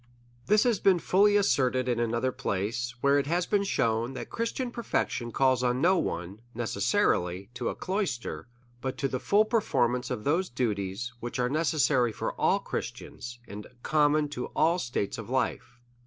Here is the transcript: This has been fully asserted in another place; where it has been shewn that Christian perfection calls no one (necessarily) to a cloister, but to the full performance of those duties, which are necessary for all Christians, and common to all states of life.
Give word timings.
This 0.47 0.63
has 0.63 0.79
been 0.79 0.97
fully 0.97 1.37
asserted 1.37 1.87
in 1.87 1.99
another 1.99 2.31
place; 2.31 2.95
where 3.01 3.19
it 3.19 3.27
has 3.27 3.45
been 3.45 3.63
shewn 3.63 4.13
that 4.13 4.31
Christian 4.31 4.71
perfection 4.71 5.31
calls 5.31 5.61
no 5.61 5.95
one 5.99 6.41
(necessarily) 6.55 7.51
to 7.53 7.69
a 7.69 7.75
cloister, 7.75 8.47
but 8.81 8.97
to 8.97 9.07
the 9.07 9.19
full 9.19 9.45
performance 9.45 10.09
of 10.09 10.23
those 10.23 10.49
duties, 10.49 11.13
which 11.19 11.37
are 11.37 11.49
necessary 11.49 12.11
for 12.11 12.33
all 12.33 12.57
Christians, 12.57 13.37
and 13.47 13.67
common 13.83 14.27
to 14.29 14.47
all 14.55 14.79
states 14.79 15.19
of 15.19 15.29
life. 15.29 15.79